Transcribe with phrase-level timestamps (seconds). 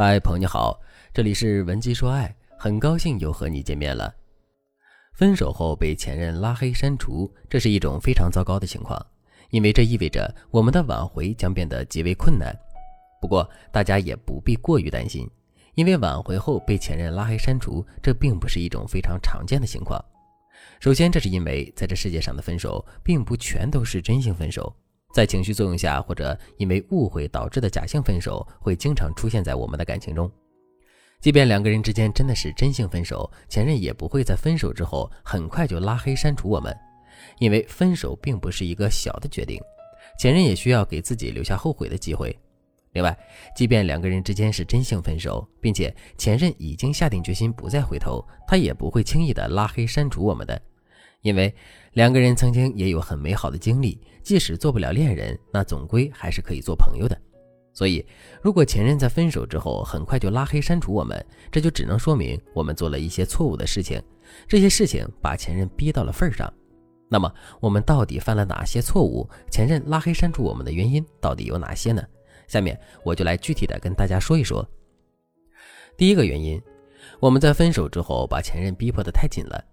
[0.00, 0.80] 嗨，朋友你好，
[1.12, 4.14] 这里是文姬说爱，很高兴又和你见面了。
[5.12, 9.04] 分手后被前任拉黑删除，这是一种非常糟糕的情况，
[9.50, 12.56] 因为这意味着我们的挽回将变得极为困难。
[13.20, 15.28] 不过大家也不必过于担心，
[15.74, 20.00] 因为挽回后被前任拉黑删除，这并不是一种非常常见的情况。
[20.78, 24.72] 首先，这是因为在这世界上的分手并不全都是真性分手。
[25.12, 30.30] 在情绪作用下，或者因为误会导致的假性分手，会经常出现在我们的感情中。
[31.20, 36.76] 即便两个人之间真的是真性分手，前任也不会在分手之后很快就拉黑删除我们，
[37.40, 39.60] 因为分手并不是一个小的决定，
[40.20, 42.38] 前任也需要给自己留下后悔的机会。
[42.92, 43.16] 另外，
[43.56, 50.60] 即便两个人之间是真性分手，并且前任已经下定决心不再回头，他也不会轻易的拉黑删除我们的。
[51.22, 51.52] 因为
[51.92, 57.20] 两个人曾经也有很美好的经历，即使做不了恋人，那总归还是可以做朋友的。
[57.72, 58.04] 所以，
[58.42, 64.02] 如果前任在分手之后很快就拉黑删除我们，这就只能说明我们做了一些错误的事情，
[64.48, 66.52] 这些事情把前任逼到了份上。
[67.08, 69.28] 那么，我们到底犯了哪些错误？
[69.50, 72.02] 前任拉黑删除我们的原因到底有哪些呢？
[72.48, 74.68] 下面我就来具体的跟大家说一说。
[75.96, 76.60] 第一个原因，
[77.20, 79.64] 我们在分手之后把前任逼迫得太紧了。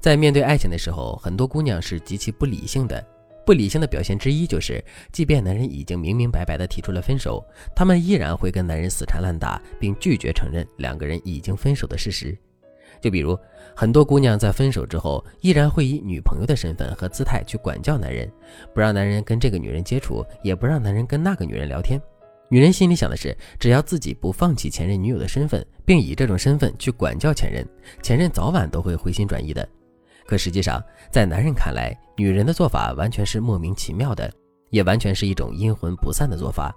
[0.00, 3.04] 在面对爱情的时候，很多姑娘是极其不理性的。
[3.44, 12.38] 不理性的表现之一就是，即便男人已经明明白白的提出了分手，她们依然会跟男人死缠烂打，并拒绝承认两个人已经分手的事实。
[13.00, 13.36] 就比如，
[13.74, 18.30] 很多姑娘在分手之后，依然会以女朋友的身份和姿态去管教男人，
[18.72, 22.00] 不让男人跟这个女人接触，也不让男人跟那个女人聊天。
[22.52, 27.66] 女人心里想的是，只要自己不放弃前任女友的身份，并以这种身份去管教前任，
[28.02, 29.66] 前任早晚都会回心转意的。
[30.26, 30.78] 可实际上，
[31.10, 34.30] 在男人看来，女人的做法完全是莫名其妙的，
[34.68, 36.70] 也完全是一种阴魂不散的做法。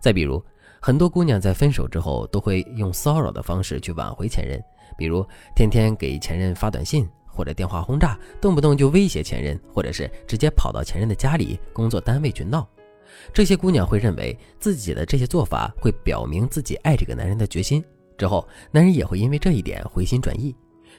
[0.00, 0.42] 再比如，
[0.80, 4.58] 很多姑娘在分手之后，都会用骚扰的方式去挽回前任，
[4.96, 5.22] 比如
[5.54, 12.66] 天天给前任发短信或者电话轰炸，动不动就威胁前任，或者是直接跑到前任的家里、工作单位去闹。
[13.32, 17.84] 这些姑娘会认为自己的这些做法会表明自己爱这个男人的决心，
[18.16, 20.54] 之后男人也会因为这一点回心转意。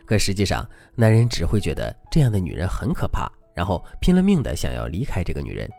[0.06, 5.70] 可实际上，男人只会觉得这样的女人很可怕，然后拼了命的想要离开这个女人。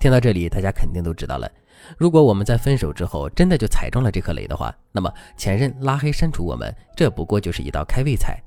[0.00, 1.50] 听到这里，大家肯定都知道了。
[1.96, 8.42] 如果我们在分手之后真的就踩中了这颗雷的话，那么前任拉黑删除我们，这不过就是一道开胃菜。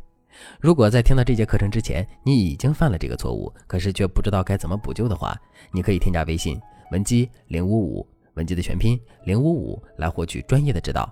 [0.59, 5.35] 如果在听到这节课程之前，你已经犯了这个错误，可是却不知道该怎么补救的话，
[5.72, 6.59] 你可以添加微信
[6.91, 11.12] 文姬零五五，文姬的全拼零五五，来获取专业的指导。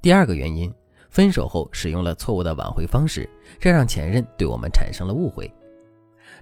[0.00, 0.72] 第二个原因。
[1.10, 3.26] 分手后使用了错误的挽回方式，
[3.58, 5.50] 这让前任对我们产生了误会。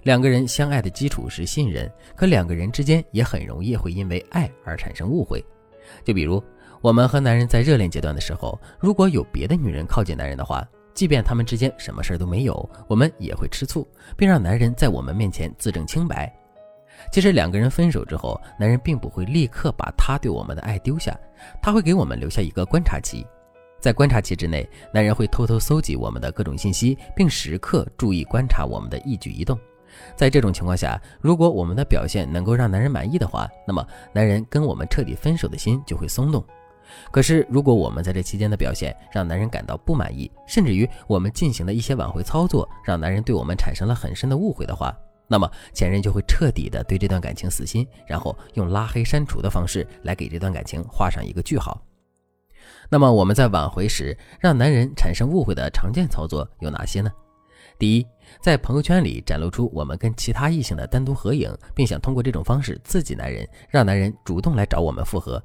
[0.03, 5.41] 两个人相爱的基础是信任，可两个人之间也很容易会因为爱而产生误会。
[6.03, 6.43] 就比如
[6.81, 16.35] 我们和男人在热恋阶段的时候，如果有别的女人靠近男人的话，即便他们之间什么事儿都没有，我们也会吃醋，并让男人在我们面前自证清白。
[17.11, 21.15] 其实两个人分手之后，男人并不会立刻把他对我们的爱丢下，
[21.61, 23.23] 他会给我们留下一个观察期。
[23.79, 29.55] 在观察期之内，男人会偷偷搜集我们的各种信息，并时刻注意观察我们的一举一动。
[30.15, 36.43] 在这种情况下，如果我们的表现能够让男人满意的话，那么男人跟我们彻底分手的心就会松动。
[37.11, 44.95] 可是，如果我们在这期间的表现让男人感到不满意，甚至于我们进行的一些挽回操作让男人对我们产生了很深的误会的话，
[45.27, 51.81] 那么前任就会彻底的对这段感情死心，然后用拉黑删除的方式来给这段感情画上一个句号。
[52.89, 57.11] 那么我们在挽回时让男人产生误会的常见操作有哪些呢？
[57.77, 58.07] 第一，
[58.41, 65.41] 在朋友圈里展露出我们跟其他异性的单独合影，并想通过这种方式刺激男人，让男人主动来找我们复合。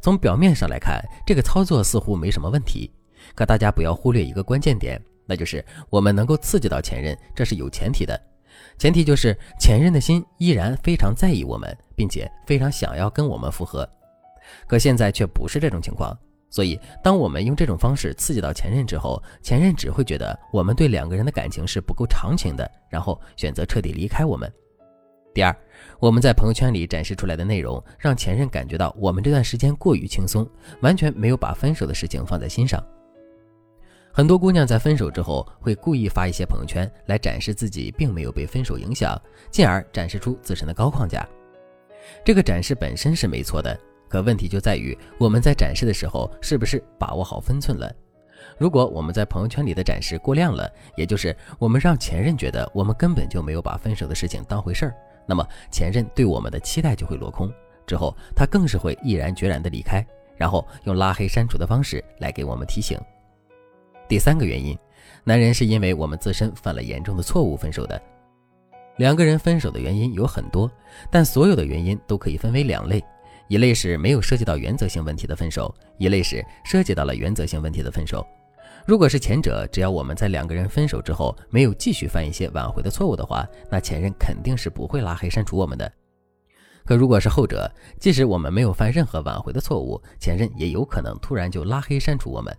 [0.00, 2.90] 从表面上来看，这个操作似乎没什么问题，
[3.34, 8.20] 可大家不要忽略一个关键点，那就是我们能够刺激到前任，这是有前提的，
[8.78, 13.88] 前提就是前任的心依然非常在意我们，并且非常想要跟我们复合。
[14.66, 16.16] 可现在却不是这种情况。
[16.50, 24.50] 所以，当我们用这种方式刺激到前任之后，前任只会觉得我们对两个人的感情是不够长情的，然后选择彻底离开我们。
[25.38, 25.56] 第二，
[26.00, 30.44] 我们在朋友圈里展示出来的内容，让前任感觉到我们这段时间过于轻松，
[30.80, 32.84] 完全没有把分手的事情放在心上。
[34.12, 39.16] 很多姑娘在分手之后，会故意发一些朋友圈来展示自己并没有被分手影响，
[39.48, 41.24] 进而展示出自身的高框架。
[42.24, 43.78] 这个展示本身是没错的。
[44.08, 47.88] 可问题就在于我们在展示的时候是不是把握好分寸了？
[48.58, 54.94] 如果我们在朋友圈里的展示过量了，也就是我们让前任觉得我们根本就没有把分手的事情当回事儿，
[55.28, 57.52] 那么前任对我们的期待就会落空，
[57.86, 60.02] 之后他更是会毅然决然的离开，
[60.38, 62.98] 然后用拉黑删除的方式来给我们提醒。
[64.08, 64.76] 第三个原因，
[65.24, 68.00] 男人是因为我们自身犯了严重的错误分手的。
[68.96, 70.68] 两个人分手的原因有很多，
[71.10, 73.04] 但所有的原因都可以分为两类：
[73.48, 78.26] 一类是没有涉及到原则性问题的分手，一类是涉及到了原则性问题的分手。
[78.88, 85.92] 如果是前者，只要我们在两个人分手之后没有继续犯一些挽回的错误的话，那前任肯定是不会拉黑删除我们的。
[86.86, 87.70] 可如果是后者，
[88.00, 92.56] 即使我们没有犯任何挽回的错误，前任也有可能突然就拉黑删除我们。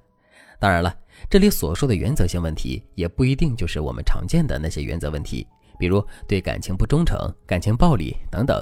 [0.60, 0.96] 当然了，
[1.32, 5.48] 这里所说的原则性问题，也不一定就是我们常见的那些原则问题。
[5.80, 7.18] 比如对感情不忠诚、
[7.48, 8.62] 感情暴力等等，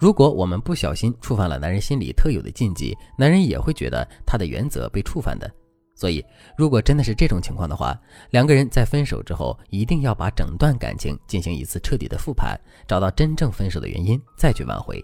[0.00, 5.54] 如果我们不小心触犯了男人心里特有的禁忌，男人也会觉得他的原则被触犯的。
[5.94, 6.24] 所以，
[6.56, 7.98] 如果真的是这种情况的话，
[8.30, 15.02] 两个人在分手之后，一定要把整段感情进行一次彻底的复盘，找到真正分手的原因，再去挽回。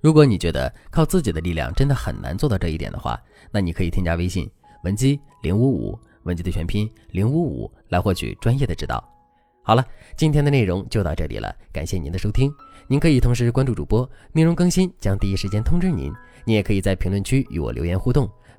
[0.00, 3.20] 如果你觉得靠自己的力量真的很难做到这一点的话，
[3.50, 4.48] 那你可以添加微信
[4.84, 9.02] 文姬零五五，文姬的全拼零五五，来获取专业的指导。
[9.64, 9.84] 好了，
[10.16, 12.52] 今天的内容就到这里了，感谢您的收听。
[12.88, 16.12] 您可以同时关注主播，内容更新将第一时间通知您。
[16.44, 18.28] 您也可以在评论区与我留言互动，